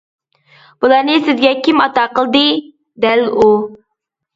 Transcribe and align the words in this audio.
بۇلارنى 0.85 1.19
سىزگە 1.29 1.53
كىم 1.69 1.85
ئاتا 1.85 2.09
قىلدى؟ 2.19 2.45
دەل 3.09 3.27
ئۇ. 3.35 3.51